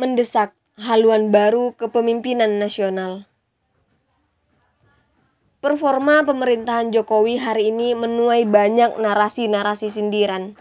mendesak 0.00 0.56
haluan 0.80 1.28
baru 1.28 1.76
kepemimpinan 1.76 2.56
nasional. 2.56 3.28
Performa 5.60 6.24
pemerintahan 6.24 6.88
Jokowi 6.88 7.36
hari 7.36 7.68
ini 7.68 7.92
menuai 7.92 8.48
banyak 8.48 8.96
narasi-narasi 8.96 9.92
sindiran 9.92 10.56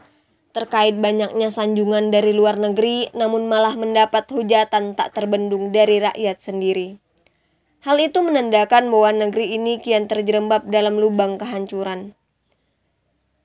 terkait 0.51 0.99
banyaknya 0.99 1.47
sanjungan 1.47 2.11
dari 2.11 2.35
luar 2.35 2.59
negeri 2.59 3.07
namun 3.15 3.47
malah 3.47 3.79
mendapat 3.79 4.27
hujatan 4.27 4.99
tak 4.99 5.15
terbendung 5.15 5.71
dari 5.71 6.03
rakyat 6.03 6.35
sendiri. 6.43 6.99
Hal 7.79 7.95
itu 8.03 8.19
menandakan 8.19 8.91
bahwa 8.91 9.23
negeri 9.23 9.55
ini 9.55 9.79
kian 9.79 10.11
terjerembab 10.11 10.67
dalam 10.67 10.99
lubang 10.99 11.39
kehancuran. 11.39 12.18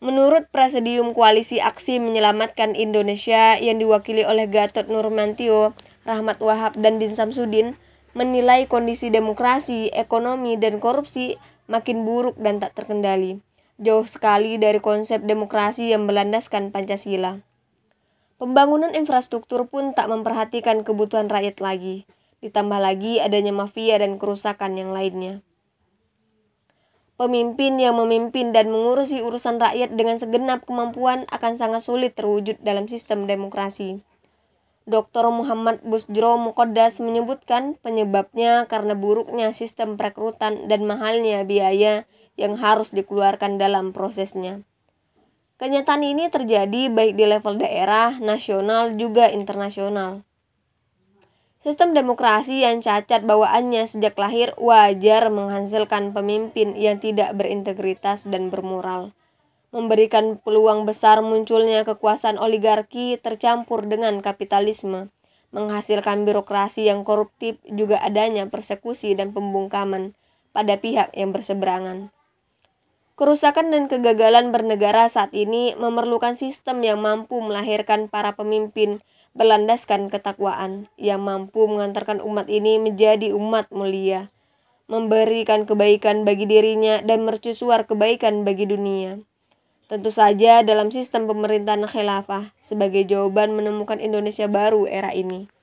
Menurut 0.02 0.50
Presidium 0.50 1.14
Koalisi 1.14 1.62
Aksi 1.62 2.02
Menyelamatkan 2.02 2.74
Indonesia 2.74 3.54
yang 3.58 3.78
diwakili 3.78 4.26
oleh 4.26 4.50
Gatot 4.50 4.90
Nurmantio, 4.90 5.76
Rahmat 6.02 6.42
Wahab, 6.42 6.74
dan 6.80 6.98
Din 6.98 7.14
Samsudin, 7.14 7.78
menilai 8.14 8.66
kondisi 8.66 9.10
demokrasi, 9.10 9.94
ekonomi, 9.94 10.58
dan 10.58 10.82
korupsi 10.82 11.38
makin 11.70 12.02
buruk 12.02 12.34
dan 12.38 12.58
tak 12.58 12.74
terkendali. 12.74 13.38
Jauh 13.78 14.06
sekali 14.06 14.54
dari 14.58 14.78
konsep 14.78 15.22
demokrasi 15.26 15.90
yang 15.90 16.06
berlandaskan 16.06 16.70
Pancasila. 16.70 17.42
Pembangunan 18.38 18.94
infrastruktur 18.94 19.66
pun 19.70 19.94
tak 19.94 20.10
memperhatikan 20.10 20.82
kebutuhan 20.82 21.26
rakyat 21.26 21.58
lagi, 21.58 22.06
ditambah 22.42 22.78
lagi 22.78 23.18
adanya 23.18 23.54
mafia 23.54 23.98
dan 23.98 24.18
kerusakan 24.18 24.78
yang 24.78 24.90
lainnya. 24.94 25.42
Pemimpin 27.24 27.80
yang 27.80 27.96
memimpin 27.96 28.52
dan 28.52 28.68
mengurusi 28.68 29.24
urusan 29.24 29.56
rakyat 29.56 29.96
dengan 29.96 30.20
segenap 30.20 30.68
kemampuan 30.68 31.24
akan 31.32 31.56
sangat 31.56 31.80
sulit 31.80 32.12
terwujud 32.12 32.60
dalam 32.60 32.84
sistem 32.84 33.24
demokrasi. 33.24 34.04
Dr. 34.84 35.32
Muhammad 35.32 35.80
Busjro 35.88 36.36
Mukoddas 36.36 37.00
menyebutkan 37.00 37.80
penyebabnya 37.80 38.68
karena 38.68 38.92
buruknya 38.92 39.56
sistem 39.56 39.96
perekrutan 39.96 40.68
dan 40.68 40.84
mahalnya 40.84 41.48
biaya 41.48 42.04
yang 42.36 42.60
harus 42.60 42.92
dikeluarkan 42.92 43.56
dalam 43.56 43.96
prosesnya. 43.96 44.60
Kenyataan 45.56 46.04
ini 46.04 46.28
terjadi 46.28 46.92
baik 46.92 47.16
di 47.16 47.24
level 47.24 47.56
daerah, 47.56 48.20
nasional, 48.20 49.00
juga 49.00 49.32
internasional. 49.32 50.28
Sistem 51.64 51.96
demokrasi 51.96 52.60
yang 52.60 52.84
cacat 52.84 53.24
bawaannya 53.24 53.88
sejak 53.88 54.20
lahir 54.20 54.52
wajar 54.60 55.32
menghasilkan 55.32 56.12
pemimpin 56.12 56.76
yang 56.76 57.00
tidak 57.00 57.32
berintegritas 57.32 58.28
dan 58.28 58.52
bermoral 58.52 59.16
memberikan 59.74 60.38
peluang 60.38 60.86
besar 60.86 61.18
munculnya 61.18 61.82
kekuasaan 61.82 62.38
oligarki 62.38 63.18
tercampur 63.18 63.82
dengan 63.90 64.22
kapitalisme, 64.22 65.10
menghasilkan 65.50 66.22
birokrasi 66.22 66.86
yang 66.86 67.02
koruptif 67.02 67.58
juga 67.66 67.98
adanya 67.98 68.46
persekusi 68.46 69.18
dan 69.18 69.34
pembungkaman 69.34 70.14
pada 70.54 70.78
pihak 70.78 71.10
yang 71.18 71.34
berseberangan. 71.34 72.14
Kerusakan 73.18 73.74
dan 73.74 73.90
kegagalan 73.90 74.54
bernegara 74.54 75.10
saat 75.10 75.34
ini 75.34 75.74
memerlukan 75.74 76.38
sistem 76.38 76.78
yang 76.86 77.02
mampu 77.02 77.42
melahirkan 77.42 78.06
para 78.06 78.38
pemimpin 78.38 79.02
berlandaskan 79.34 80.10
ketakwaan 80.10 80.86
yang 80.94 81.22
mampu 81.22 81.66
mengantarkan 81.66 82.22
umat 82.22 82.46
ini 82.46 82.78
menjadi 82.78 83.34
umat 83.34 83.70
mulia, 83.74 84.30
memberikan 84.86 85.66
kebaikan 85.66 86.22
bagi 86.22 86.46
dirinya 86.46 87.02
dan 87.02 87.26
mercusuar 87.26 87.86
kebaikan 87.86 88.46
bagi 88.46 88.70
dunia. 88.70 89.22
Tentu 89.84 90.08
saja 90.08 90.64
dalam 90.64 90.88
sistem 90.88 91.28
pemerintahan 91.28 91.84
khilafah 91.84 92.56
sebagai 92.56 93.04
jawaban 93.04 93.52
menemukan 93.52 94.00
Indonesia 94.00 94.48
baru 94.48 94.88
era 94.88 95.12
ini. 95.12 95.53